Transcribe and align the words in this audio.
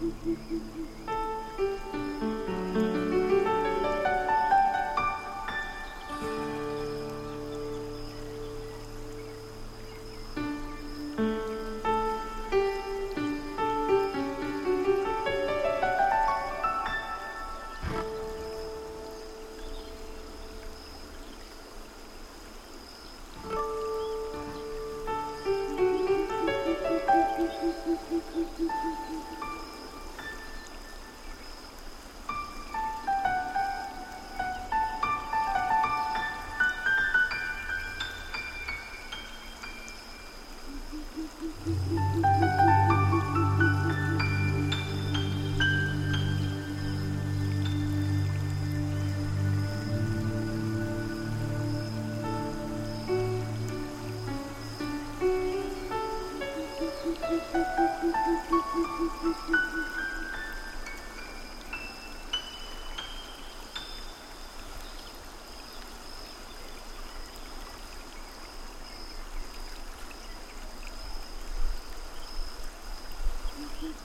¡Gracias 0.00 1.07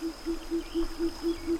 Thank 0.05 1.47
you. 1.47 1.52